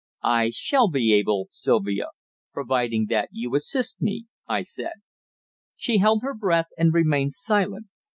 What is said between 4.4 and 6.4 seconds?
I said. She held her